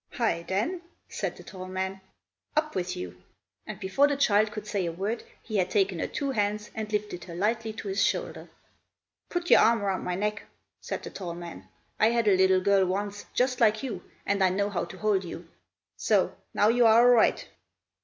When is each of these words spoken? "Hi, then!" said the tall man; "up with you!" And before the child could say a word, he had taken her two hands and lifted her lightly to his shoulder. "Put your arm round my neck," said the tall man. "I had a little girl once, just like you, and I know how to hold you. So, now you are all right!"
"Hi, 0.13 0.41
then!" 0.41 0.81
said 1.09 1.37
the 1.37 1.43
tall 1.43 1.67
man; 1.67 2.01
"up 2.57 2.73
with 2.73 2.97
you!" 2.97 3.21
And 3.67 3.79
before 3.79 4.07
the 4.07 4.17
child 4.17 4.51
could 4.51 4.65
say 4.65 4.87
a 4.87 4.91
word, 4.91 5.23
he 5.43 5.57
had 5.57 5.69
taken 5.69 5.99
her 5.99 6.07
two 6.07 6.31
hands 6.31 6.71
and 6.73 6.91
lifted 6.91 7.25
her 7.25 7.35
lightly 7.35 7.71
to 7.73 7.87
his 7.87 8.03
shoulder. 8.03 8.49
"Put 9.29 9.51
your 9.51 9.59
arm 9.59 9.83
round 9.83 10.03
my 10.03 10.15
neck," 10.15 10.41
said 10.79 11.03
the 11.03 11.11
tall 11.11 11.35
man. 11.35 11.67
"I 11.99 12.07
had 12.07 12.27
a 12.27 12.35
little 12.35 12.61
girl 12.61 12.87
once, 12.87 13.27
just 13.35 13.61
like 13.61 13.83
you, 13.83 14.03
and 14.25 14.43
I 14.43 14.49
know 14.49 14.71
how 14.71 14.85
to 14.85 14.97
hold 14.97 15.23
you. 15.23 15.47
So, 15.97 16.35
now 16.51 16.69
you 16.69 16.87
are 16.87 17.01
all 17.07 17.13
right!" 17.13 17.47